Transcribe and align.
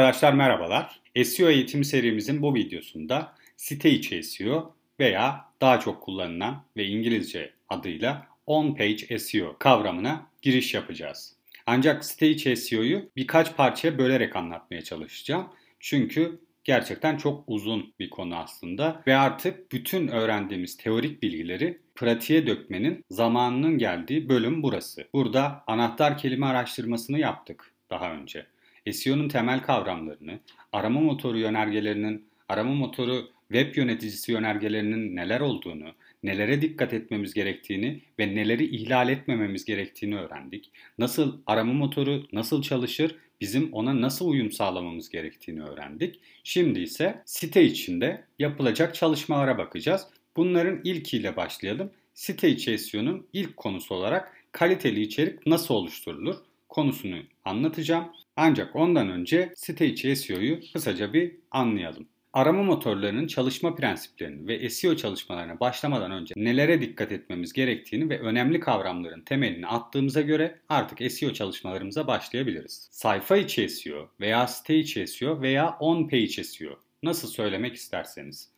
Arkadaşlar 0.00 0.32
merhabalar. 0.32 1.00
SEO 1.24 1.48
eğitim 1.48 1.84
serimizin 1.84 2.42
bu 2.42 2.54
videosunda 2.54 3.32
site 3.56 3.90
içi 3.90 4.22
SEO 4.22 4.74
veya 5.00 5.44
daha 5.60 5.80
çok 5.80 6.02
kullanılan 6.02 6.64
ve 6.76 6.84
İngilizce 6.84 7.52
adıyla 7.68 8.26
on-page 8.46 9.18
SEO 9.18 9.56
kavramına 9.58 10.26
giriş 10.42 10.74
yapacağız. 10.74 11.36
Ancak 11.66 12.04
site 12.04 12.28
içi 12.28 12.56
SEO'yu 12.56 13.10
birkaç 13.16 13.56
parçaya 13.56 13.98
bölerek 13.98 14.36
anlatmaya 14.36 14.82
çalışacağım. 14.82 15.48
Çünkü 15.80 16.40
gerçekten 16.64 17.16
çok 17.16 17.44
uzun 17.46 17.92
bir 17.98 18.10
konu 18.10 18.36
aslında 18.36 19.02
ve 19.06 19.16
artık 19.16 19.72
bütün 19.72 20.08
öğrendiğimiz 20.08 20.76
teorik 20.76 21.22
bilgileri 21.22 21.78
pratiğe 21.94 22.46
dökmenin 22.46 23.04
zamanının 23.10 23.78
geldiği 23.78 24.28
bölüm 24.28 24.62
burası. 24.62 25.08
Burada 25.12 25.64
anahtar 25.66 26.18
kelime 26.18 26.46
araştırmasını 26.46 27.18
yaptık 27.18 27.72
daha 27.90 28.12
önce. 28.12 28.46
SEO'nun 28.92 29.28
temel 29.28 29.62
kavramlarını, 29.62 30.38
arama 30.72 31.00
motoru 31.00 31.38
yönergelerinin, 31.38 32.24
arama 32.48 32.74
motoru 32.74 33.28
web 33.52 33.76
yöneticisi 33.76 34.32
yönergelerinin 34.32 35.16
neler 35.16 35.40
olduğunu, 35.40 35.92
nelere 36.22 36.62
dikkat 36.62 36.92
etmemiz 36.92 37.34
gerektiğini 37.34 38.02
ve 38.18 38.34
neleri 38.34 38.76
ihlal 38.76 39.08
etmememiz 39.08 39.64
gerektiğini 39.64 40.18
öğrendik. 40.18 40.72
Nasıl 40.98 41.40
arama 41.46 41.72
motoru 41.72 42.26
nasıl 42.32 42.62
çalışır, 42.62 43.16
bizim 43.40 43.72
ona 43.72 44.00
nasıl 44.00 44.28
uyum 44.28 44.52
sağlamamız 44.52 45.08
gerektiğini 45.08 45.62
öğrendik. 45.62 46.20
Şimdi 46.44 46.80
ise 46.80 47.22
site 47.24 47.64
içinde 47.64 48.24
yapılacak 48.38 48.94
çalışmalara 48.94 49.58
bakacağız. 49.58 50.06
Bunların 50.36 50.80
ilkiyle 50.84 51.36
başlayalım. 51.36 51.90
Site 52.14 52.50
içi 52.50 52.78
SEO'nun 52.78 53.26
ilk 53.32 53.56
konusu 53.56 53.94
olarak 53.94 54.36
kaliteli 54.52 55.00
içerik 55.00 55.46
nasıl 55.46 55.74
oluşturulur 55.74 56.36
konusunu 56.68 57.16
anlatacağım. 57.44 58.12
Ancak 58.42 58.76
ondan 58.76 59.08
önce 59.08 59.52
site 59.56 59.86
içi 59.86 60.16
SEO'yu 60.16 60.60
kısaca 60.72 61.12
bir 61.12 61.36
anlayalım. 61.50 62.08
Arama 62.32 62.62
motorlarının 62.62 63.26
çalışma 63.26 63.74
prensiplerini 63.74 64.48
ve 64.48 64.70
SEO 64.70 64.96
çalışmalarına 64.96 65.60
başlamadan 65.60 66.10
önce 66.10 66.34
nelere 66.36 66.80
dikkat 66.80 67.12
etmemiz 67.12 67.52
gerektiğini 67.52 68.10
ve 68.10 68.20
önemli 68.20 68.60
kavramların 68.60 69.20
temelini 69.20 69.66
attığımıza 69.66 70.20
göre 70.20 70.58
artık 70.68 71.12
SEO 71.12 71.32
çalışmalarımıza 71.32 72.06
başlayabiliriz. 72.06 72.88
Sayfa 72.90 73.36
içi 73.36 73.68
SEO 73.68 74.10
veya 74.20 74.46
site 74.46 74.78
içi 74.78 75.06
SEO 75.06 75.40
veya 75.40 75.76
on 75.80 76.08
page 76.08 76.44
SEO 76.44 76.78
nasıl 77.02 77.28
söylemek 77.28 77.74
isterseniz. 77.74 78.48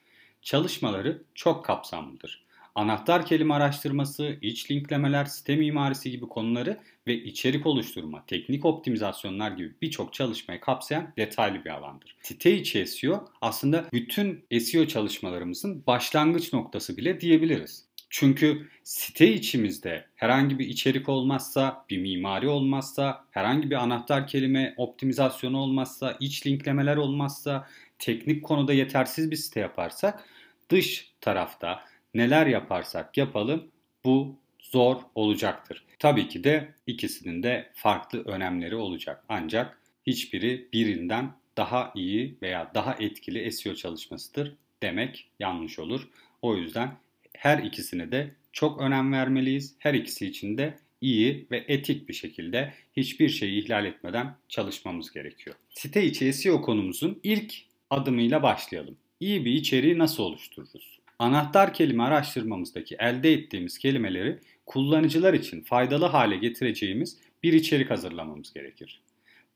Çalışmaları 0.43 1.23
çok 1.35 1.65
kapsamlıdır 1.65 2.45
anahtar 2.75 3.27
kelime 3.27 3.55
araştırması, 3.55 4.37
iç 4.43 4.71
linklemeler, 4.71 5.25
site 5.25 5.57
mimarisi 5.57 6.11
gibi 6.11 6.29
konuları 6.29 6.79
ve 7.07 7.15
içerik 7.15 7.67
oluşturma, 7.67 8.27
teknik 8.27 8.65
optimizasyonlar 8.65 9.51
gibi 9.51 9.73
birçok 9.83 10.13
çalışmayı 10.13 10.61
kapsayan 10.61 11.13
detaylı 11.17 11.65
bir 11.65 11.71
alandır. 11.71 12.17
Site 12.23 12.55
içi 12.55 12.87
SEO 12.87 13.29
aslında 13.41 13.85
bütün 13.93 14.45
SEO 14.61 14.87
çalışmalarımızın 14.87 15.87
başlangıç 15.87 16.53
noktası 16.53 16.97
bile 16.97 17.21
diyebiliriz. 17.21 17.93
Çünkü 18.15 18.69
site 18.85 19.33
içimizde 19.33 20.07
herhangi 20.15 20.59
bir 20.59 20.69
içerik 20.69 21.09
olmazsa, 21.09 21.85
bir 21.91 21.99
mimari 21.99 22.49
olmazsa, 22.49 23.25
herhangi 23.31 23.71
bir 23.71 23.75
anahtar 23.75 24.27
kelime 24.27 24.75
optimizasyonu 24.77 25.59
olmazsa, 25.59 26.17
iç 26.21 26.47
linklemeler 26.47 26.97
olmazsa, 26.97 27.69
teknik 27.99 28.45
konuda 28.45 28.73
yetersiz 28.73 29.31
bir 29.31 29.37
site 29.37 29.61
yaparsak 29.61 30.25
dış 30.71 31.13
tarafta 31.21 31.85
neler 32.15 32.47
yaparsak 32.47 33.17
yapalım 33.17 33.71
bu 34.05 34.39
zor 34.61 34.97
olacaktır. 35.15 35.85
Tabii 35.99 36.29
ki 36.29 36.45
de 36.45 36.75
ikisinin 36.87 37.43
de 37.43 37.71
farklı 37.75 38.25
önemleri 38.25 38.77
olacak. 38.77 39.25
Ancak 39.29 39.81
hiçbiri 40.07 40.69
birinden 40.73 41.33
daha 41.57 41.93
iyi 41.95 42.37
veya 42.43 42.71
daha 42.75 42.95
etkili 42.95 43.53
SEO 43.53 43.75
çalışmasıdır 43.75 44.57
demek 44.83 45.29
yanlış 45.39 45.79
olur. 45.79 46.09
O 46.43 46.57
yüzden 46.57 46.97
her 47.33 47.59
ikisine 47.59 48.13
de 48.13 48.31
çok 48.53 48.81
önem 48.81 49.13
vermeliyiz. 49.13 49.75
Her 49.79 49.95
ikisi 49.95 50.27
için 50.27 50.59
de 50.59 50.79
iyi 51.01 51.47
ve 51.51 51.65
etik 51.69 52.09
bir 52.09 52.15
şekilde 52.15 52.75
hiçbir 52.97 53.29
şeyi 53.29 53.65
ihlal 53.65 53.87
etmeden 53.87 54.37
çalışmamız 54.49 55.13
gerekiyor. 55.13 55.57
Site 55.71 56.05
içi 56.05 56.33
SEO 56.33 56.63
konumuzun 56.63 57.21
ilk 57.23 57.55
adımıyla 57.91 58.43
başlayalım. 58.43 58.97
İyi 59.21 59.45
bir 59.45 59.53
içeriği 59.53 59.99
nasıl 59.99 60.23
oluştururuz? 60.23 61.02
Anahtar 61.23 61.75
kelime 61.75 62.03
araştırmamızdaki 62.03 62.97
elde 62.99 63.33
ettiğimiz 63.33 63.79
kelimeleri 63.79 64.39
kullanıcılar 64.67 65.35
için 65.35 65.61
faydalı 65.61 66.07
hale 66.07 66.37
getireceğimiz 66.37 67.19
bir 67.43 67.53
içerik 67.53 67.91
hazırlamamız 67.91 68.53
gerekir. 68.53 69.01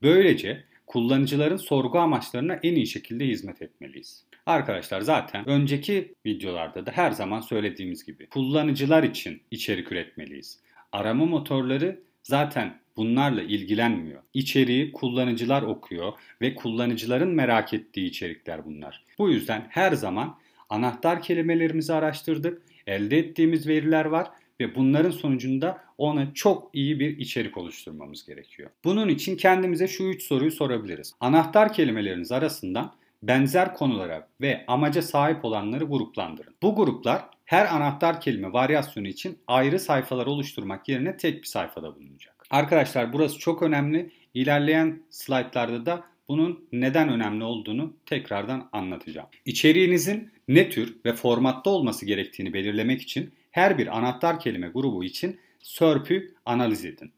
Böylece 0.02 0.64
kullanıcıların 0.86 1.56
sorgu 1.56 1.98
amaçlarına 1.98 2.54
en 2.62 2.74
iyi 2.74 2.86
şekilde 2.86 3.26
hizmet 3.26 3.62
etmeliyiz. 3.62 4.24
Arkadaşlar 4.46 5.00
zaten 5.00 5.48
önceki 5.48 6.14
videolarda 6.26 6.86
da 6.86 6.90
her 6.90 7.10
zaman 7.10 7.40
söylediğimiz 7.40 8.04
gibi 8.04 8.26
kullanıcılar 8.26 9.02
için 9.02 9.42
içerik 9.50 9.92
üretmeliyiz. 9.92 10.60
Arama 10.92 11.26
motorları 11.26 12.00
zaten 12.22 12.80
bunlarla 12.96 13.42
ilgilenmiyor. 13.42 14.22
İçeriği 14.34 14.92
kullanıcılar 14.92 15.62
okuyor 15.62 16.12
ve 16.42 16.54
kullanıcıların 16.54 17.28
merak 17.28 17.74
ettiği 17.74 18.06
içerikler 18.06 18.64
bunlar. 18.64 19.04
Bu 19.18 19.30
yüzden 19.30 19.66
her 19.68 19.92
zaman 19.92 20.38
Anahtar 20.68 21.22
kelimelerimizi 21.22 21.94
araştırdık. 21.94 22.62
Elde 22.86 23.18
ettiğimiz 23.18 23.68
veriler 23.68 24.04
var 24.04 24.30
ve 24.60 24.74
bunların 24.74 25.10
sonucunda 25.10 25.78
ona 25.98 26.34
çok 26.34 26.70
iyi 26.72 27.00
bir 27.00 27.18
içerik 27.18 27.56
oluşturmamız 27.56 28.26
gerekiyor. 28.26 28.70
Bunun 28.84 29.08
için 29.08 29.36
kendimize 29.36 29.88
şu 29.88 30.04
üç 30.04 30.22
soruyu 30.22 30.50
sorabiliriz. 30.50 31.12
Anahtar 31.20 31.72
kelimeleriniz 31.72 32.32
arasından 32.32 32.92
benzer 33.22 33.74
konulara 33.74 34.28
ve 34.40 34.64
amaca 34.66 35.02
sahip 35.02 35.44
olanları 35.44 35.84
gruplandırın. 35.84 36.54
Bu 36.62 36.74
gruplar 36.74 37.24
her 37.44 37.74
anahtar 37.74 38.20
kelime 38.20 38.52
varyasyonu 38.52 39.08
için 39.08 39.38
ayrı 39.46 39.78
sayfalar 39.78 40.26
oluşturmak 40.26 40.88
yerine 40.88 41.16
tek 41.16 41.42
bir 41.42 41.48
sayfada 41.48 41.94
bulunacak. 41.94 42.46
Arkadaşlar 42.50 43.12
burası 43.12 43.38
çok 43.38 43.62
önemli. 43.62 44.10
İlerleyen 44.34 45.02
slaytlarda 45.10 45.86
da 45.86 46.04
bunun 46.28 46.68
neden 46.72 47.08
önemli 47.08 47.44
olduğunu 47.44 47.96
tekrardan 48.06 48.68
anlatacağım. 48.72 49.28
İçeriğinizin 49.44 50.30
ne 50.48 50.68
tür 50.68 50.96
ve 51.04 51.12
formatta 51.12 51.70
olması 51.70 52.06
gerektiğini 52.06 52.52
belirlemek 52.52 53.02
için 53.02 53.30
her 53.50 53.78
bir 53.78 53.98
anahtar 53.98 54.40
kelime 54.40 54.68
grubu 54.68 55.04
için 55.04 55.40
SERP'ü 55.62 56.34
analiz 56.46 56.84
edin. 56.84 57.12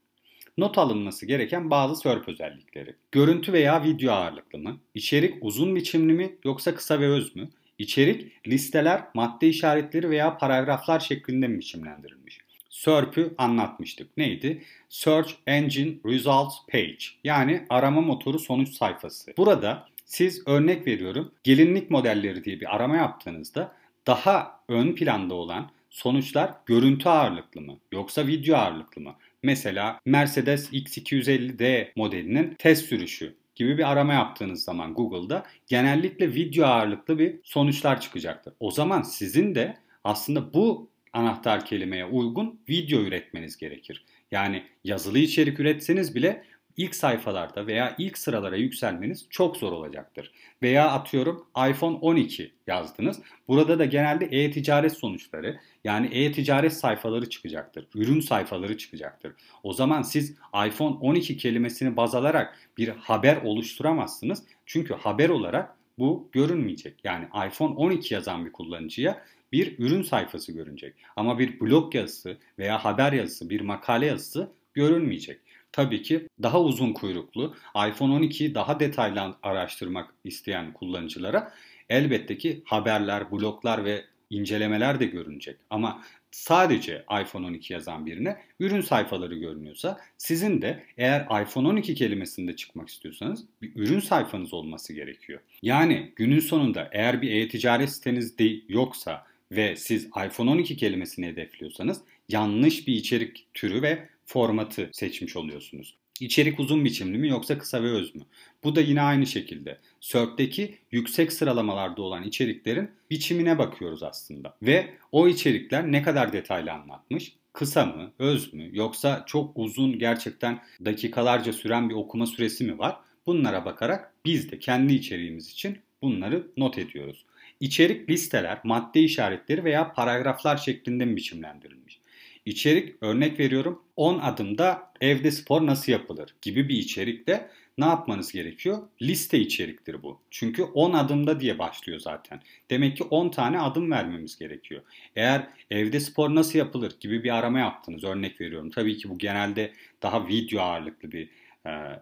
Not 0.57 0.77
alınması 0.77 1.25
gereken 1.25 1.69
bazı 1.69 1.95
SERP 1.95 2.29
özellikleri. 2.29 2.95
Görüntü 3.11 3.53
veya 3.53 3.83
video 3.83 4.13
ağırlıklı 4.13 4.59
mı? 4.59 4.77
İçerik 4.95 5.35
uzun 5.41 5.75
biçimli 5.75 6.13
mi 6.13 6.35
yoksa 6.45 6.75
kısa 6.75 6.99
ve 6.99 7.07
öz 7.07 7.35
mü? 7.35 7.49
İçerik 7.79 8.47
listeler, 8.47 9.03
madde 9.13 9.47
işaretleri 9.47 10.09
veya 10.09 10.37
paragraflar 10.37 10.99
şeklinde 10.99 11.47
mi 11.47 11.59
biçimlendirilmiş? 11.59 12.39
SERP'ü 12.69 13.33
anlatmıştık. 13.37 14.17
Neydi? 14.17 14.63
Search 14.89 15.31
Engine 15.47 15.93
Results 16.05 16.55
Page 16.71 17.05
yani 17.23 17.65
arama 17.69 18.01
motoru 18.01 18.39
sonuç 18.39 18.69
sayfası. 18.69 19.33
Burada 19.37 19.87
siz 20.09 20.47
örnek 20.47 20.87
veriyorum 20.87 21.31
gelinlik 21.43 21.91
modelleri 21.91 22.43
diye 22.43 22.59
bir 22.59 22.75
arama 22.75 22.97
yaptığınızda 22.97 23.75
daha 24.07 24.61
ön 24.67 24.95
planda 24.95 25.33
olan 25.33 25.71
sonuçlar 25.89 26.53
görüntü 26.65 27.09
ağırlıklı 27.09 27.61
mı 27.61 27.77
yoksa 27.91 28.27
video 28.27 28.57
ağırlıklı 28.57 29.01
mı? 29.01 29.15
Mesela 29.43 29.99
Mercedes 30.05 30.73
X250D 30.73 31.87
modelinin 31.95 32.53
test 32.53 32.85
sürüşü 32.85 33.35
gibi 33.55 33.77
bir 33.77 33.91
arama 33.91 34.13
yaptığınız 34.13 34.63
zaman 34.63 34.93
Google'da 34.93 35.45
genellikle 35.67 36.33
video 36.33 36.65
ağırlıklı 36.65 37.19
bir 37.19 37.35
sonuçlar 37.43 38.01
çıkacaktır. 38.01 38.53
O 38.59 38.71
zaman 38.71 39.01
sizin 39.01 39.55
de 39.55 39.77
aslında 40.03 40.53
bu 40.53 40.89
anahtar 41.13 41.65
kelimeye 41.65 42.05
uygun 42.05 42.59
video 42.69 43.01
üretmeniz 43.01 43.57
gerekir. 43.57 44.05
Yani 44.31 44.63
yazılı 44.83 45.19
içerik 45.19 45.59
üretseniz 45.59 46.15
bile 46.15 46.43
ilk 46.79 46.95
sayfalarda 46.95 47.67
veya 47.67 47.95
ilk 47.97 48.17
sıralara 48.17 48.55
yükselmeniz 48.55 49.25
çok 49.29 49.57
zor 49.57 49.71
olacaktır. 49.71 50.31
Veya 50.63 50.91
atıyorum 50.91 51.45
iPhone 51.69 51.95
12 51.95 52.51
yazdınız. 52.67 53.19
Burada 53.47 53.79
da 53.79 53.85
genelde 53.85 54.25
e-ticaret 54.25 54.93
sonuçları 54.93 55.59
yani 55.83 56.07
e-ticaret 56.07 56.73
sayfaları 56.73 57.29
çıkacaktır. 57.29 57.87
Ürün 57.95 58.19
sayfaları 58.19 58.77
çıkacaktır. 58.77 59.33
O 59.63 59.73
zaman 59.73 60.01
siz 60.01 60.35
iPhone 60.67 60.95
12 60.95 61.37
kelimesini 61.37 61.97
baz 61.97 62.15
alarak 62.15 62.57
bir 62.77 62.87
haber 62.87 63.37
oluşturamazsınız. 63.37 64.43
Çünkü 64.65 64.93
haber 64.93 65.29
olarak 65.29 65.75
bu 65.97 66.29
görünmeyecek. 66.31 66.95
Yani 67.03 67.25
iPhone 67.47 67.73
12 67.75 68.13
yazan 68.13 68.45
bir 68.45 68.51
kullanıcıya 68.51 69.23
bir 69.51 69.79
ürün 69.79 70.01
sayfası 70.01 70.51
görünecek. 70.51 70.93
Ama 71.15 71.39
bir 71.39 71.59
blog 71.59 71.95
yazısı 71.95 72.37
veya 72.59 72.85
haber 72.85 73.13
yazısı, 73.13 73.49
bir 73.49 73.61
makale 73.61 74.05
yazısı 74.05 74.51
görünmeyecek. 74.73 75.39
Tabii 75.71 76.01
ki 76.01 76.27
daha 76.43 76.61
uzun 76.61 76.93
kuyruklu, 76.93 77.55
iPhone 77.87 78.25
12'yi 78.25 78.55
daha 78.55 78.79
detaylı 78.79 79.35
araştırmak 79.43 80.13
isteyen 80.23 80.73
kullanıcılara 80.73 81.53
elbette 81.89 82.37
ki 82.37 82.61
haberler, 82.65 83.31
bloglar 83.31 83.85
ve 83.85 84.05
incelemeler 84.29 84.99
de 84.99 85.05
görünecek. 85.05 85.57
Ama 85.69 86.03
sadece 86.31 87.05
iPhone 87.21 87.45
12 87.45 87.73
yazan 87.73 88.05
birine 88.05 88.37
ürün 88.59 88.81
sayfaları 88.81 89.35
görünüyorsa 89.35 89.99
sizin 90.17 90.61
de 90.61 90.83
eğer 90.97 91.21
iPhone 91.41 91.67
12 91.67 91.95
kelimesinde 91.95 92.55
çıkmak 92.55 92.89
istiyorsanız 92.89 93.45
bir 93.61 93.75
ürün 93.75 93.99
sayfanız 93.99 94.53
olması 94.53 94.93
gerekiyor. 94.93 95.39
Yani 95.61 96.13
günün 96.15 96.39
sonunda 96.39 96.89
eğer 96.91 97.21
bir 97.21 97.31
e-ticaret 97.31 97.89
siteniz 97.89 98.37
de 98.37 98.61
yoksa 98.67 99.25
ve 99.51 99.75
siz 99.75 100.05
iPhone 100.05 100.49
12 100.49 100.77
kelimesini 100.77 101.27
hedefliyorsanız 101.27 102.01
yanlış 102.29 102.87
bir 102.87 102.93
içerik 102.93 103.47
türü 103.53 103.81
ve 103.81 104.09
formatı 104.29 104.89
seçmiş 104.93 105.35
oluyorsunuz. 105.35 105.97
İçerik 106.19 106.59
uzun 106.59 106.85
biçimli 106.85 107.17
mi 107.17 107.29
yoksa 107.29 107.57
kısa 107.57 107.83
ve 107.83 107.87
öz 107.87 108.15
mü? 108.15 108.21
Bu 108.63 108.75
da 108.75 108.81
yine 108.81 109.01
aynı 109.01 109.27
şekilde. 109.27 109.79
SERP'teki 109.99 110.77
yüksek 110.91 111.33
sıralamalarda 111.33 112.01
olan 112.01 112.23
içeriklerin 112.23 112.91
biçimine 113.09 113.57
bakıyoruz 113.57 114.03
aslında. 114.03 114.57
Ve 114.61 114.93
o 115.11 115.27
içerikler 115.27 115.91
ne 115.91 116.03
kadar 116.03 116.33
detaylı 116.33 116.71
anlatmış? 116.71 117.35
Kısa 117.53 117.85
mı, 117.85 118.11
öz 118.19 118.53
mü 118.53 118.69
yoksa 118.73 119.23
çok 119.27 119.51
uzun 119.55 119.99
gerçekten 119.99 120.59
dakikalarca 120.85 121.53
süren 121.53 121.89
bir 121.89 121.95
okuma 121.95 122.25
süresi 122.25 122.63
mi 122.63 122.79
var? 122.79 122.97
Bunlara 123.25 123.65
bakarak 123.65 124.13
biz 124.25 124.51
de 124.51 124.59
kendi 124.59 124.93
içeriğimiz 124.93 125.51
için 125.51 125.77
bunları 126.01 126.47
not 126.57 126.77
ediyoruz. 126.77 127.25
İçerik 127.59 128.09
listeler, 128.09 128.59
madde 128.63 129.01
işaretleri 129.01 129.63
veya 129.63 129.93
paragraflar 129.93 130.57
şeklinde 130.57 131.05
mi 131.05 131.15
biçimlendirilmiş? 131.15 131.99
İçerik 132.45 133.03
örnek 133.03 133.39
veriyorum 133.39 133.83
10 133.95 134.19
adımda 134.19 134.93
evde 135.01 135.31
spor 135.31 135.65
nasıl 135.65 135.91
yapılır 135.91 136.35
gibi 136.41 136.69
bir 136.69 136.75
içerikte 136.75 137.49
ne 137.77 137.85
yapmanız 137.85 138.31
gerekiyor? 138.31 138.77
Liste 139.01 139.39
içeriktir 139.39 140.03
bu. 140.03 140.21
Çünkü 140.31 140.63
10 140.63 140.93
adımda 140.93 141.39
diye 141.39 141.59
başlıyor 141.59 141.99
zaten. 141.99 142.41
Demek 142.69 142.97
ki 142.97 143.03
10 143.03 143.29
tane 143.29 143.59
adım 143.59 143.91
vermemiz 143.91 144.39
gerekiyor. 144.39 144.81
Eğer 145.15 145.47
evde 145.71 145.99
spor 145.99 146.35
nasıl 146.35 146.59
yapılır 146.59 146.99
gibi 146.99 147.23
bir 147.23 147.35
arama 147.37 147.59
yaptınız 147.59 148.03
örnek 148.03 148.41
veriyorum. 148.41 148.69
Tabii 148.69 148.97
ki 148.97 149.09
bu 149.09 149.17
genelde 149.17 149.73
daha 150.01 150.27
video 150.27 150.61
ağırlıklı 150.61 151.11
bir 151.11 151.29
e, 151.65 152.01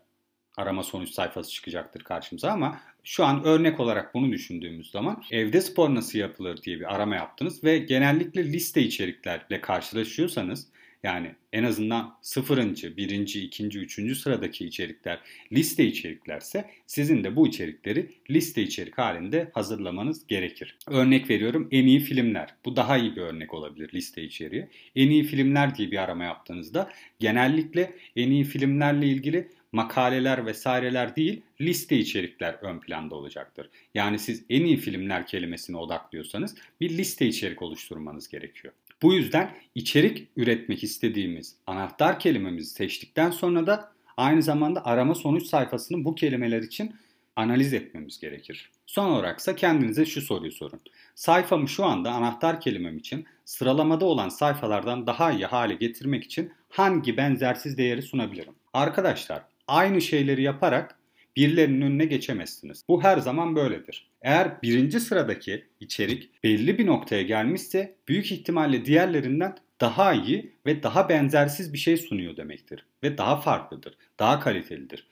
arama 0.57 0.83
sonuç 0.83 1.09
sayfası 1.09 1.51
çıkacaktır 1.51 2.03
karşımıza 2.03 2.51
ama 2.51 2.79
şu 3.07 3.25
an 3.25 3.43
örnek 3.43 3.79
olarak 3.79 4.13
bunu 4.13 4.31
düşündüğümüz 4.31 4.91
zaman 4.91 5.23
evde 5.31 5.61
spor 5.61 5.95
nasıl 5.95 6.19
yapılır 6.19 6.63
diye 6.63 6.79
bir 6.79 6.95
arama 6.95 7.15
yaptınız 7.15 7.63
ve 7.63 7.77
genellikle 7.77 8.43
liste 8.53 8.81
içeriklerle 8.81 9.61
karşılaşıyorsanız 9.61 10.67
yani 11.03 11.35
en 11.53 11.63
azından 11.63 12.17
sıfırıncı, 12.21 12.97
birinci, 12.97 13.41
ikinci, 13.41 13.79
üçüncü 13.79 14.15
sıradaki 14.15 14.65
içerikler 14.65 15.19
liste 15.51 15.85
içeriklerse 15.85 16.69
sizin 16.87 17.23
de 17.23 17.35
bu 17.35 17.47
içerikleri 17.47 18.11
liste 18.29 18.61
içerik 18.61 18.97
halinde 18.97 19.51
hazırlamanız 19.53 20.27
gerekir. 20.27 20.77
Örnek 20.87 21.29
veriyorum 21.29 21.67
en 21.71 21.87
iyi 21.87 21.99
filmler. 21.99 22.55
Bu 22.65 22.75
daha 22.75 22.97
iyi 22.97 23.15
bir 23.15 23.21
örnek 23.21 23.53
olabilir 23.53 23.89
liste 23.93 24.23
içeriği. 24.23 24.67
En 24.95 25.09
iyi 25.09 25.23
filmler 25.23 25.75
diye 25.75 25.91
bir 25.91 25.97
arama 25.97 26.23
yaptığınızda 26.23 26.91
genellikle 27.19 27.93
en 28.15 28.31
iyi 28.31 28.43
filmlerle 28.43 29.07
ilgili 29.07 29.47
makaleler 29.77 30.45
vesaireler 30.45 31.15
değil 31.15 31.41
liste 31.61 31.97
içerikler 31.97 32.53
ön 32.53 32.79
planda 32.79 33.15
olacaktır. 33.15 33.69
Yani 33.93 34.19
siz 34.19 34.43
en 34.49 34.65
iyi 34.65 34.77
filmler 34.77 35.27
kelimesine 35.27 35.77
odaklıyorsanız 35.77 36.55
bir 36.81 36.97
liste 36.97 37.25
içerik 37.25 37.61
oluşturmanız 37.61 38.27
gerekiyor. 38.27 38.73
Bu 39.01 39.13
yüzden 39.13 39.55
içerik 39.75 40.27
üretmek 40.35 40.83
istediğimiz 40.83 41.55
anahtar 41.67 42.19
kelimemizi 42.19 42.69
seçtikten 42.69 43.31
sonra 43.31 43.67
da 43.67 43.91
aynı 44.17 44.43
zamanda 44.43 44.85
arama 44.85 45.15
sonuç 45.15 45.45
sayfasını 45.45 46.05
bu 46.05 46.15
kelimeler 46.15 46.61
için 46.61 46.95
analiz 47.35 47.73
etmemiz 47.73 48.19
gerekir. 48.19 48.71
Son 48.85 49.05
olaraksa 49.09 49.55
kendinize 49.55 50.05
şu 50.05 50.21
soruyu 50.21 50.51
sorun. 50.51 50.79
Sayfamı 51.15 51.67
şu 51.67 51.85
anda 51.85 52.11
anahtar 52.11 52.61
kelimem 52.61 52.97
için 52.97 53.25
sıralamada 53.45 54.05
olan 54.05 54.29
sayfalardan 54.29 55.07
daha 55.07 55.31
iyi 55.31 55.45
hale 55.45 55.75
getirmek 55.75 56.23
için 56.23 56.51
hangi 56.69 57.17
benzersiz 57.17 57.77
değeri 57.77 58.01
sunabilirim? 58.01 58.53
Arkadaşlar 58.73 59.43
aynı 59.67 60.01
şeyleri 60.01 60.41
yaparak 60.41 60.95
birilerinin 61.35 61.81
önüne 61.81 62.05
geçemezsiniz. 62.05 62.83
Bu 62.87 63.03
her 63.03 63.17
zaman 63.17 63.55
böyledir. 63.55 64.09
Eğer 64.21 64.61
birinci 64.61 64.99
sıradaki 64.99 65.65
içerik 65.79 66.43
belli 66.43 66.77
bir 66.77 66.85
noktaya 66.85 67.21
gelmişse 67.21 67.95
büyük 68.07 68.31
ihtimalle 68.31 68.85
diğerlerinden 68.85 69.55
daha 69.81 70.13
iyi 70.13 70.51
ve 70.65 70.83
daha 70.83 71.09
benzersiz 71.09 71.73
bir 71.73 71.77
şey 71.77 71.97
sunuyor 71.97 72.37
demektir. 72.37 72.85
Ve 73.03 73.17
daha 73.17 73.41
farklıdır, 73.41 73.97
daha 74.19 74.39
kalitelidir. 74.39 75.07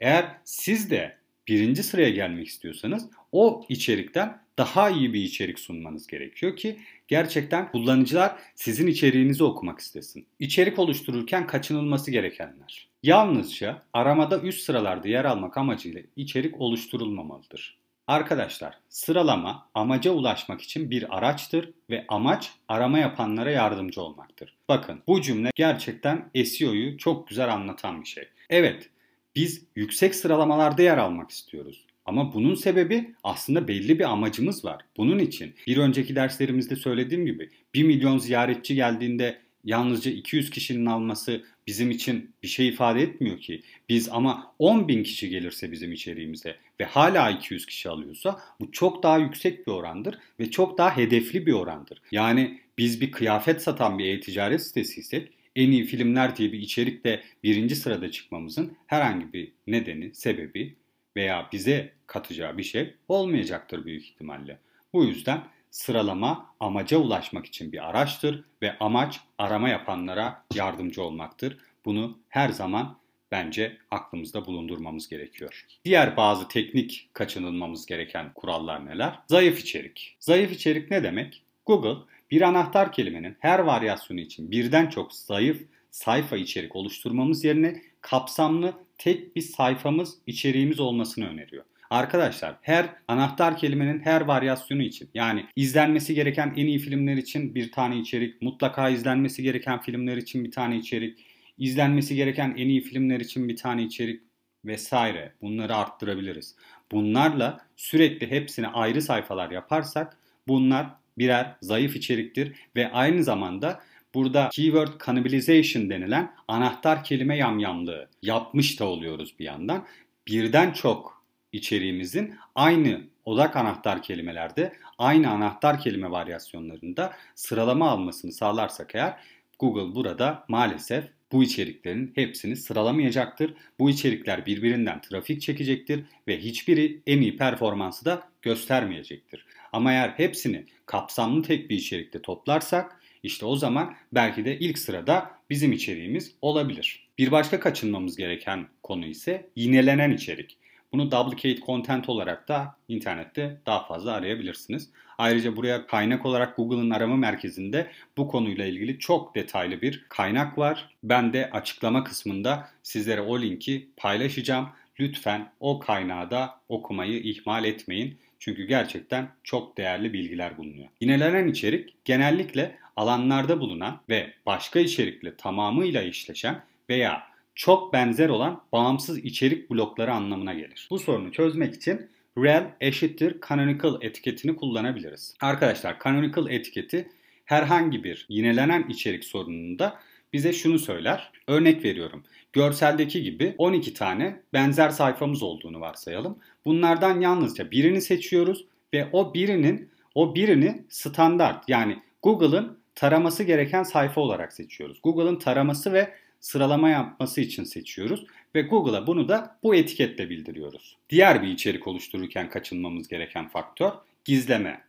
Eğer 0.00 0.36
siz 0.44 0.90
de 0.90 1.16
birinci 1.48 1.82
sıraya 1.82 2.10
gelmek 2.10 2.46
istiyorsanız 2.46 3.08
o 3.32 3.66
içerikten 3.68 4.40
daha 4.58 4.90
iyi 4.90 5.12
bir 5.12 5.20
içerik 5.20 5.58
sunmanız 5.58 6.06
gerekiyor 6.06 6.56
ki 6.56 6.78
gerçekten 7.08 7.70
kullanıcılar 7.70 8.36
sizin 8.54 8.86
içeriğinizi 8.86 9.44
okumak 9.44 9.78
istesin. 9.78 10.26
İçerik 10.38 10.78
oluştururken 10.78 11.46
kaçınılması 11.46 12.10
gerekenler. 12.10 12.88
Yalnızca 13.02 13.82
aramada 13.92 14.40
üst 14.40 14.64
sıralarda 14.64 15.08
yer 15.08 15.24
almak 15.24 15.56
amacıyla 15.56 16.02
içerik 16.16 16.60
oluşturulmamalıdır. 16.60 17.78
Arkadaşlar, 18.06 18.78
sıralama 18.88 19.68
amaca 19.74 20.10
ulaşmak 20.10 20.60
için 20.62 20.90
bir 20.90 21.18
araçtır 21.18 21.72
ve 21.90 22.04
amaç 22.08 22.52
arama 22.68 22.98
yapanlara 22.98 23.50
yardımcı 23.50 24.02
olmaktır. 24.02 24.56
Bakın 24.68 25.02
bu 25.06 25.22
cümle 25.22 25.50
gerçekten 25.54 26.30
SEO'yu 26.44 26.98
çok 26.98 27.28
güzel 27.28 27.52
anlatan 27.52 28.00
bir 28.00 28.06
şey. 28.06 28.28
Evet, 28.50 28.90
biz 29.36 29.64
yüksek 29.76 30.14
sıralamalarda 30.14 30.82
yer 30.82 30.98
almak 30.98 31.30
istiyoruz. 31.30 31.86
Ama 32.08 32.34
bunun 32.34 32.54
sebebi 32.54 33.14
aslında 33.24 33.68
belli 33.68 33.98
bir 33.98 34.04
amacımız 34.04 34.64
var. 34.64 34.82
Bunun 34.96 35.18
için 35.18 35.54
bir 35.66 35.76
önceki 35.76 36.16
derslerimizde 36.16 36.76
söylediğim 36.76 37.26
gibi 37.26 37.50
1 37.74 37.82
milyon 37.82 38.18
ziyaretçi 38.18 38.74
geldiğinde 38.74 39.38
yalnızca 39.64 40.10
200 40.10 40.50
kişinin 40.50 40.86
alması 40.86 41.42
bizim 41.66 41.90
için 41.90 42.30
bir 42.42 42.48
şey 42.48 42.68
ifade 42.68 43.02
etmiyor 43.02 43.38
ki. 43.40 43.62
Biz 43.88 44.08
ama 44.08 44.54
10 44.58 44.88
bin 44.88 45.02
kişi 45.02 45.30
gelirse 45.30 45.72
bizim 45.72 45.92
içeriğimize 45.92 46.56
ve 46.80 46.84
hala 46.84 47.30
200 47.30 47.66
kişi 47.66 47.88
alıyorsa 47.88 48.40
bu 48.60 48.72
çok 48.72 49.02
daha 49.02 49.18
yüksek 49.18 49.66
bir 49.66 49.72
orandır 49.72 50.18
ve 50.40 50.50
çok 50.50 50.78
daha 50.78 50.96
hedefli 50.96 51.46
bir 51.46 51.52
orandır. 51.52 52.02
Yani 52.12 52.60
biz 52.78 53.00
bir 53.00 53.10
kıyafet 53.10 53.62
satan 53.62 53.98
bir 53.98 54.04
e-ticaret 54.04 54.62
sitesiysek 54.62 55.32
en 55.56 55.70
iyi 55.70 55.84
filmler 55.84 56.36
diye 56.36 56.52
bir 56.52 56.58
içerikte 56.58 57.22
birinci 57.44 57.76
sırada 57.76 58.10
çıkmamızın 58.10 58.72
herhangi 58.86 59.32
bir 59.32 59.52
nedeni, 59.66 60.14
sebebi 60.14 60.76
veya 61.18 61.48
bize 61.52 61.92
katacağı 62.06 62.58
bir 62.58 62.62
şey 62.62 62.94
olmayacaktır 63.08 63.84
büyük 63.84 64.04
ihtimalle. 64.04 64.58
Bu 64.92 65.04
yüzden 65.04 65.42
sıralama 65.70 66.54
amaca 66.60 66.98
ulaşmak 66.98 67.46
için 67.46 67.72
bir 67.72 67.88
araçtır 67.88 68.44
ve 68.62 68.78
amaç 68.78 69.20
arama 69.38 69.68
yapanlara 69.68 70.44
yardımcı 70.54 71.02
olmaktır. 71.02 71.58
Bunu 71.84 72.18
her 72.28 72.48
zaman 72.48 72.96
bence 73.30 73.76
aklımızda 73.90 74.46
bulundurmamız 74.46 75.08
gerekiyor. 75.08 75.66
Diğer 75.84 76.16
bazı 76.16 76.48
teknik 76.48 77.10
kaçınılmamız 77.12 77.86
gereken 77.86 78.32
kurallar 78.34 78.86
neler? 78.86 79.18
Zayıf 79.26 79.60
içerik. 79.60 80.16
Zayıf 80.20 80.52
içerik 80.52 80.90
ne 80.90 81.02
demek? 81.02 81.42
Google 81.66 82.04
bir 82.30 82.42
anahtar 82.42 82.92
kelimenin 82.92 83.36
her 83.40 83.58
varyasyonu 83.58 84.20
için 84.20 84.50
birden 84.50 84.86
çok 84.86 85.12
zayıf 85.12 85.62
sayfa 85.90 86.36
içerik 86.36 86.76
oluşturmamız 86.76 87.44
yerine 87.44 87.82
kapsamlı 88.00 88.87
tek 88.98 89.36
bir 89.36 89.40
sayfamız 89.40 90.14
içeriğimiz 90.26 90.80
olmasını 90.80 91.28
öneriyor. 91.28 91.64
Arkadaşlar 91.90 92.56
her 92.62 92.86
anahtar 93.08 93.56
kelimenin 93.56 94.00
her 94.00 94.20
varyasyonu 94.20 94.82
için 94.82 95.10
yani 95.14 95.46
izlenmesi 95.56 96.14
gereken 96.14 96.54
en 96.56 96.66
iyi 96.66 96.78
filmler 96.78 97.16
için 97.16 97.54
bir 97.54 97.72
tane 97.72 97.98
içerik, 97.98 98.42
mutlaka 98.42 98.88
izlenmesi 98.88 99.42
gereken 99.42 99.80
filmler 99.80 100.16
için 100.16 100.44
bir 100.44 100.50
tane 100.50 100.76
içerik, 100.76 101.26
izlenmesi 101.58 102.16
gereken 102.16 102.54
en 102.58 102.68
iyi 102.68 102.80
filmler 102.80 103.20
için 103.20 103.48
bir 103.48 103.56
tane 103.56 103.82
içerik 103.82 104.22
vesaire 104.64 105.32
bunları 105.42 105.76
arttırabiliriz. 105.76 106.56
Bunlarla 106.92 107.60
sürekli 107.76 108.30
hepsine 108.30 108.66
ayrı 108.66 109.02
sayfalar 109.02 109.50
yaparsak 109.50 110.16
bunlar 110.48 110.86
birer 111.18 111.56
zayıf 111.62 111.96
içeriktir 111.96 112.52
ve 112.76 112.92
aynı 112.92 113.24
zamanda 113.24 113.80
burada 114.18 114.48
keyword 114.52 115.06
cannibalization 115.06 115.90
denilen 115.90 116.34
anahtar 116.48 117.04
kelime 117.04 117.36
yamyamlığı 117.36 118.08
yapmış 118.22 118.80
da 118.80 118.84
oluyoruz 118.84 119.34
bir 119.38 119.44
yandan. 119.44 119.86
Birden 120.26 120.72
çok 120.72 121.24
içeriğimizin 121.52 122.34
aynı 122.54 123.00
odak 123.24 123.56
anahtar 123.56 124.02
kelimelerde, 124.02 124.72
aynı 124.98 125.30
anahtar 125.30 125.80
kelime 125.80 126.10
varyasyonlarında 126.10 127.12
sıralama 127.34 127.90
almasını 127.90 128.32
sağlarsak 128.32 128.94
eğer 128.94 129.16
Google 129.58 129.94
burada 129.94 130.44
maalesef 130.48 131.04
bu 131.32 131.42
içeriklerin 131.42 132.12
hepsini 132.14 132.56
sıralamayacaktır. 132.56 133.54
Bu 133.78 133.90
içerikler 133.90 134.46
birbirinden 134.46 135.00
trafik 135.00 135.42
çekecektir 135.42 136.04
ve 136.28 136.38
hiçbiri 136.40 137.02
en 137.06 137.20
iyi 137.20 137.36
performansı 137.36 138.04
da 138.04 138.22
göstermeyecektir. 138.42 139.46
Ama 139.72 139.92
eğer 139.92 140.08
hepsini 140.08 140.66
kapsamlı 140.86 141.42
tek 141.42 141.70
bir 141.70 141.76
içerikte 141.76 142.22
toplarsak 142.22 142.98
işte 143.22 143.46
o 143.46 143.56
zaman 143.56 143.94
belki 144.12 144.44
de 144.44 144.58
ilk 144.58 144.78
sırada 144.78 145.30
bizim 145.50 145.72
içeriğimiz 145.72 146.34
olabilir. 146.42 147.08
Bir 147.18 147.30
başka 147.30 147.60
kaçınmamız 147.60 148.16
gereken 148.16 148.66
konu 148.82 149.06
ise 149.06 149.48
yinelenen 149.56 150.10
içerik. 150.10 150.56
Bunu 150.92 151.10
duplicate 151.10 151.66
content 151.66 152.08
olarak 152.08 152.48
da 152.48 152.76
internette 152.88 153.60
daha 153.66 153.86
fazla 153.86 154.12
arayabilirsiniz. 154.12 154.90
Ayrıca 155.18 155.56
buraya 155.56 155.86
kaynak 155.86 156.26
olarak 156.26 156.56
Google'ın 156.56 156.90
arama 156.90 157.16
merkezinde 157.16 157.90
bu 158.16 158.28
konuyla 158.28 158.66
ilgili 158.66 158.98
çok 158.98 159.34
detaylı 159.34 159.82
bir 159.82 160.06
kaynak 160.08 160.58
var. 160.58 160.96
Ben 161.02 161.32
de 161.32 161.50
açıklama 161.50 162.04
kısmında 162.04 162.68
sizlere 162.82 163.20
o 163.20 163.40
linki 163.40 163.88
paylaşacağım. 163.96 164.68
Lütfen 165.00 165.52
o 165.60 165.78
kaynağı 165.78 166.30
da 166.30 166.60
okumayı 166.68 167.20
ihmal 167.20 167.64
etmeyin. 167.64 168.18
Çünkü 168.38 168.64
gerçekten 168.64 169.28
çok 169.44 169.78
değerli 169.78 170.12
bilgiler 170.12 170.58
bulunuyor. 170.58 170.88
Yinelenen 171.00 171.48
içerik 171.48 172.04
genellikle 172.04 172.78
alanlarda 172.96 173.60
bulunan 173.60 174.00
ve 174.08 174.32
başka 174.46 174.80
içerikle 174.80 175.36
tamamıyla 175.36 176.02
işleşen 176.02 176.62
veya 176.90 177.22
çok 177.54 177.92
benzer 177.92 178.28
olan 178.28 178.62
bağımsız 178.72 179.18
içerik 179.18 179.70
blokları 179.70 180.12
anlamına 180.12 180.54
gelir. 180.54 180.88
Bu 180.90 180.98
sorunu 180.98 181.32
çözmek 181.32 181.74
için 181.74 182.10
rel 182.38 182.66
eşittir 182.80 183.36
canonical 183.48 184.02
etiketini 184.02 184.56
kullanabiliriz. 184.56 185.34
Arkadaşlar 185.40 185.96
canonical 186.04 186.50
etiketi 186.50 187.08
herhangi 187.44 188.04
bir 188.04 188.26
yinelenen 188.28 188.86
içerik 188.88 189.24
sorununda 189.24 189.98
bize 190.32 190.52
şunu 190.52 190.78
söyler. 190.78 191.32
Örnek 191.46 191.84
veriyorum. 191.84 192.22
Görseldeki 192.52 193.22
gibi 193.22 193.54
12 193.58 193.94
tane 193.94 194.42
benzer 194.52 194.90
sayfamız 194.90 195.42
olduğunu 195.42 195.80
varsayalım. 195.80 196.38
Bunlardan 196.64 197.20
yalnızca 197.20 197.70
birini 197.70 198.00
seçiyoruz 198.00 198.64
ve 198.94 199.08
o 199.12 199.34
birinin 199.34 199.90
o 200.14 200.34
birini 200.34 200.84
standart 200.88 201.68
yani 201.68 201.98
Google'ın 202.22 202.78
taraması 202.94 203.44
gereken 203.44 203.82
sayfa 203.82 204.20
olarak 204.20 204.52
seçiyoruz. 204.52 205.00
Google'ın 205.02 205.36
taraması 205.36 205.92
ve 205.92 206.14
sıralama 206.40 206.88
yapması 206.88 207.40
için 207.40 207.64
seçiyoruz 207.64 208.26
ve 208.54 208.62
Google'a 208.62 209.06
bunu 209.06 209.28
da 209.28 209.58
bu 209.62 209.74
etiketle 209.74 210.30
bildiriyoruz. 210.30 210.96
Diğer 211.10 211.42
bir 211.42 211.48
içerik 211.48 211.86
oluştururken 211.86 212.50
kaçınmamız 212.50 213.08
gereken 213.08 213.48
faktör 213.48 213.92
gizleme. 214.24 214.84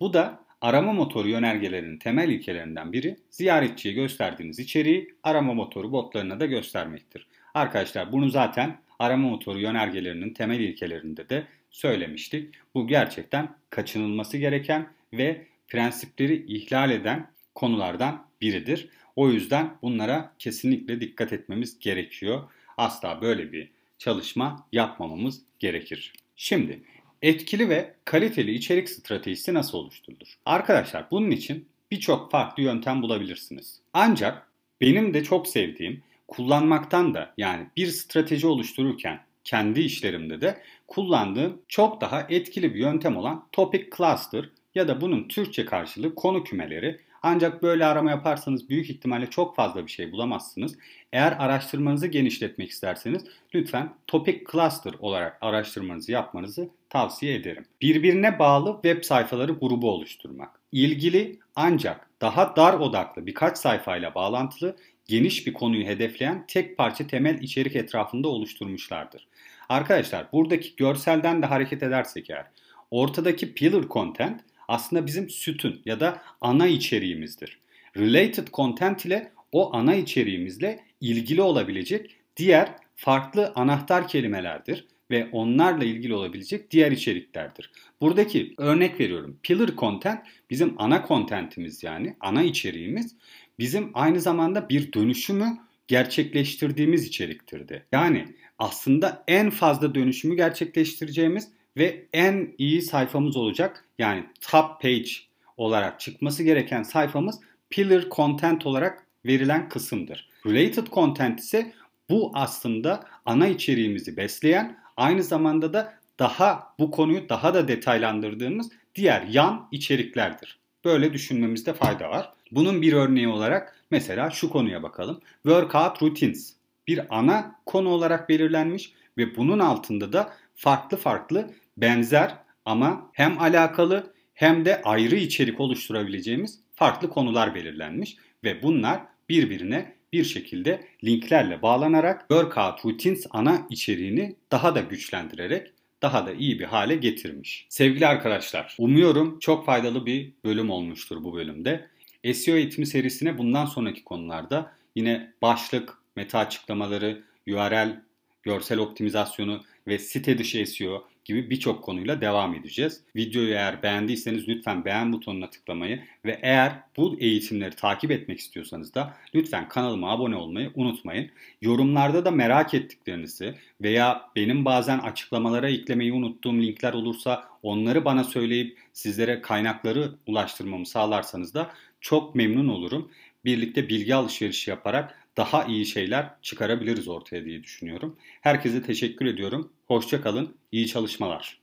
Bu 0.00 0.12
da 0.12 0.44
arama 0.60 0.92
motoru 0.92 1.28
yönergelerinin 1.28 1.98
temel 1.98 2.28
ilkelerinden 2.28 2.92
biri 2.92 3.16
ziyaretçiye 3.30 3.94
gösterdiğiniz 3.94 4.58
içeriği 4.58 5.14
arama 5.22 5.54
motoru 5.54 5.92
botlarına 5.92 6.40
da 6.40 6.46
göstermektir. 6.46 7.26
Arkadaşlar 7.54 8.12
bunu 8.12 8.28
zaten 8.30 8.78
arama 8.98 9.28
motoru 9.28 9.60
yönergelerinin 9.60 10.34
temel 10.34 10.60
ilkelerinde 10.60 11.28
de 11.28 11.46
söylemiştik. 11.70 12.54
Bu 12.74 12.86
gerçekten 12.86 13.48
kaçınılması 13.70 14.36
gereken 14.36 14.88
ve 15.12 15.46
prensipleri 15.68 16.44
ihlal 16.56 16.90
eden 16.90 17.30
konulardan 17.54 18.26
biridir. 18.40 18.88
O 19.16 19.30
yüzden 19.30 19.74
bunlara 19.82 20.32
kesinlikle 20.38 21.00
dikkat 21.00 21.32
etmemiz 21.32 21.78
gerekiyor. 21.78 22.42
Asla 22.76 23.20
böyle 23.22 23.52
bir 23.52 23.70
çalışma 23.98 24.66
yapmamamız 24.72 25.42
gerekir. 25.58 26.12
Şimdi 26.36 26.82
etkili 27.22 27.68
ve 27.68 27.94
kaliteli 28.04 28.52
içerik 28.52 28.90
stratejisi 28.90 29.54
nasıl 29.54 29.78
oluşturulur? 29.78 30.38
Arkadaşlar 30.46 31.06
bunun 31.10 31.30
için 31.30 31.68
birçok 31.90 32.30
farklı 32.30 32.62
yöntem 32.62 33.02
bulabilirsiniz. 33.02 33.80
Ancak 33.92 34.46
benim 34.80 35.14
de 35.14 35.24
çok 35.24 35.48
sevdiğim 35.48 36.02
kullanmaktan 36.28 37.14
da 37.14 37.34
yani 37.38 37.66
bir 37.76 37.86
strateji 37.86 38.46
oluştururken 38.46 39.20
kendi 39.44 39.80
işlerimde 39.80 40.40
de 40.40 40.62
kullandığım 40.88 41.62
çok 41.68 42.00
daha 42.00 42.26
etkili 42.28 42.74
bir 42.74 42.80
yöntem 42.80 43.16
olan 43.16 43.46
Topic 43.52 43.90
Cluster 43.96 44.48
ya 44.74 44.88
da 44.88 45.00
bunun 45.00 45.28
Türkçe 45.28 45.64
karşılığı 45.64 46.14
konu 46.14 46.44
kümeleri 46.44 47.00
ancak 47.22 47.62
böyle 47.62 47.86
arama 47.86 48.10
yaparsanız 48.10 48.68
büyük 48.68 48.90
ihtimalle 48.90 49.30
çok 49.30 49.56
fazla 49.56 49.86
bir 49.86 49.90
şey 49.90 50.12
bulamazsınız. 50.12 50.78
Eğer 51.12 51.36
araştırmanızı 51.38 52.06
genişletmek 52.06 52.70
isterseniz 52.70 53.24
lütfen 53.54 53.94
Topic 54.06 54.44
Cluster 54.52 54.94
olarak 55.00 55.38
araştırmanızı 55.40 56.12
yapmanızı 56.12 56.68
tavsiye 56.88 57.34
ederim. 57.34 57.64
Birbirine 57.80 58.38
bağlı 58.38 58.74
web 58.74 59.04
sayfaları 59.04 59.52
grubu 59.52 59.90
oluşturmak. 59.90 60.60
İlgili 60.72 61.38
ancak 61.56 62.10
daha 62.20 62.56
dar 62.56 62.74
odaklı 62.74 63.26
birkaç 63.26 63.58
sayfayla 63.58 64.14
bağlantılı 64.14 64.76
geniş 65.06 65.46
bir 65.46 65.52
konuyu 65.52 65.86
hedefleyen 65.86 66.44
tek 66.48 66.76
parça 66.76 67.06
temel 67.06 67.38
içerik 67.38 67.76
etrafında 67.76 68.28
oluşturmuşlardır. 68.28 69.26
Arkadaşlar 69.68 70.26
buradaki 70.32 70.76
görselden 70.76 71.42
de 71.42 71.46
hareket 71.46 71.82
edersek 71.82 72.30
eğer 72.30 72.46
ortadaki 72.90 73.54
pillar 73.54 73.88
content 73.88 74.40
aslında 74.70 75.06
bizim 75.06 75.30
sütun 75.30 75.82
ya 75.84 76.00
da 76.00 76.22
ana 76.40 76.66
içeriğimizdir. 76.66 77.58
Related 77.96 78.48
content 78.52 79.06
ile 79.06 79.32
o 79.52 79.74
ana 79.76 79.94
içeriğimizle 79.94 80.80
ilgili 81.00 81.42
olabilecek 81.42 82.16
diğer 82.36 82.74
farklı 82.96 83.52
anahtar 83.54 84.08
kelimelerdir 84.08 84.86
ve 85.10 85.28
onlarla 85.32 85.84
ilgili 85.84 86.14
olabilecek 86.14 86.70
diğer 86.70 86.92
içeriklerdir. 86.92 87.70
Buradaki 88.00 88.54
örnek 88.58 89.00
veriyorum. 89.00 89.38
Pillar 89.42 89.76
content 89.76 90.20
bizim 90.50 90.74
ana 90.78 91.04
contentimiz 91.08 91.82
yani 91.82 92.16
ana 92.20 92.42
içeriğimiz 92.42 93.16
bizim 93.58 93.90
aynı 93.94 94.20
zamanda 94.20 94.68
bir 94.68 94.92
dönüşümü 94.92 95.58
gerçekleştirdiğimiz 95.88 97.06
içeriktirdi. 97.06 97.86
Yani 97.92 98.26
aslında 98.58 99.24
en 99.28 99.50
fazla 99.50 99.94
dönüşümü 99.94 100.36
gerçekleştireceğimiz 100.36 101.48
ve 101.76 102.06
en 102.12 102.54
iyi 102.58 102.82
sayfamız 102.82 103.36
olacak. 103.36 103.84
Yani 103.98 104.24
top 104.40 104.80
page 104.82 105.10
olarak 105.56 106.00
çıkması 106.00 106.42
gereken 106.42 106.82
sayfamız 106.82 107.40
pillar 107.70 108.10
content 108.10 108.66
olarak 108.66 109.06
verilen 109.26 109.68
kısımdır. 109.68 110.28
Related 110.46 110.86
content 110.86 111.40
ise 111.40 111.72
bu 112.10 112.30
aslında 112.34 113.04
ana 113.26 113.48
içeriğimizi 113.48 114.16
besleyen 114.16 114.78
aynı 114.96 115.22
zamanda 115.22 115.72
da 115.72 115.94
daha 116.18 116.74
bu 116.78 116.90
konuyu 116.90 117.28
daha 117.28 117.54
da 117.54 117.68
detaylandırdığımız 117.68 118.70
diğer 118.94 119.22
yan 119.22 119.68
içeriklerdir. 119.72 120.58
Böyle 120.84 121.12
düşünmemizde 121.12 121.72
fayda 121.72 122.10
var. 122.10 122.32
Bunun 122.52 122.82
bir 122.82 122.92
örneği 122.92 123.28
olarak 123.28 123.84
mesela 123.90 124.30
şu 124.30 124.50
konuya 124.50 124.82
bakalım. 124.82 125.20
Workout 125.42 126.02
routines 126.02 126.54
bir 126.86 127.18
ana 127.18 127.56
konu 127.66 127.88
olarak 127.88 128.28
belirlenmiş 128.28 128.92
ve 129.18 129.36
bunun 129.36 129.58
altında 129.58 130.12
da 130.12 130.32
farklı 130.60 130.96
farklı 130.96 131.50
benzer 131.76 132.34
ama 132.64 133.10
hem 133.12 133.40
alakalı 133.40 134.14
hem 134.34 134.64
de 134.64 134.82
ayrı 134.82 135.16
içerik 135.16 135.60
oluşturabileceğimiz 135.60 136.60
farklı 136.74 137.10
konular 137.10 137.54
belirlenmiş 137.54 138.16
ve 138.44 138.62
bunlar 138.62 139.00
birbirine 139.28 139.94
bir 140.12 140.24
şekilde 140.24 140.86
linklerle 141.04 141.62
bağlanarak 141.62 142.20
Workout 142.20 142.84
Routines 142.84 143.26
ana 143.30 143.66
içeriğini 143.70 144.36
daha 144.52 144.74
da 144.74 144.80
güçlendirerek 144.80 145.72
daha 146.02 146.26
da 146.26 146.32
iyi 146.32 146.58
bir 146.58 146.64
hale 146.64 146.96
getirmiş. 146.96 147.66
Sevgili 147.68 148.06
arkadaşlar, 148.06 148.76
umuyorum 148.78 149.38
çok 149.38 149.66
faydalı 149.66 150.06
bir 150.06 150.32
bölüm 150.44 150.70
olmuştur 150.70 151.24
bu 151.24 151.34
bölümde. 151.34 151.88
SEO 152.34 152.56
eğitimi 152.56 152.86
serisine 152.86 153.38
bundan 153.38 153.66
sonraki 153.66 154.04
konularda 154.04 154.72
yine 154.94 155.32
başlık, 155.42 155.98
meta 156.16 156.38
açıklamaları, 156.38 157.22
URL, 157.48 158.00
görsel 158.42 158.78
optimizasyonu 158.78 159.62
ve 159.86 159.98
site 159.98 160.38
dışı 160.38 160.66
SEO 160.66 161.04
gibi 161.24 161.50
birçok 161.50 161.84
konuyla 161.84 162.20
devam 162.20 162.54
edeceğiz. 162.54 163.00
Videoyu 163.16 163.50
eğer 163.50 163.82
beğendiyseniz 163.82 164.48
lütfen 164.48 164.84
beğen 164.84 165.12
butonuna 165.12 165.50
tıklamayı 165.50 166.02
ve 166.24 166.38
eğer 166.42 166.72
bu 166.96 167.16
eğitimleri 167.20 167.76
takip 167.76 168.10
etmek 168.10 168.38
istiyorsanız 168.38 168.94
da 168.94 169.16
lütfen 169.34 169.68
kanalıma 169.68 170.10
abone 170.10 170.36
olmayı 170.36 170.70
unutmayın. 170.74 171.30
Yorumlarda 171.62 172.24
da 172.24 172.30
merak 172.30 172.74
ettiklerinizi 172.74 173.54
veya 173.82 174.30
benim 174.36 174.64
bazen 174.64 174.98
açıklamalara 174.98 175.70
eklemeyi 175.70 176.12
unuttuğum 176.12 176.62
linkler 176.62 176.92
olursa 176.92 177.48
onları 177.62 178.04
bana 178.04 178.24
söyleyip 178.24 178.78
sizlere 178.92 179.40
kaynakları 179.40 180.12
ulaştırmamı 180.26 180.86
sağlarsanız 180.86 181.54
da 181.54 181.70
çok 182.00 182.34
memnun 182.34 182.68
olurum. 182.68 183.10
Birlikte 183.44 183.88
bilgi 183.88 184.14
alışverişi 184.14 184.70
yaparak 184.70 185.29
daha 185.40 185.64
iyi 185.64 185.86
şeyler 185.86 186.30
çıkarabiliriz 186.42 187.08
ortaya 187.08 187.44
diye 187.44 187.62
düşünüyorum. 187.62 188.16
Herkese 188.40 188.82
teşekkür 188.82 189.26
ediyorum. 189.26 189.72
Hoşça 189.86 190.22
kalın, 190.22 190.54
iyi 190.72 190.86
çalışmalar. 190.86 191.60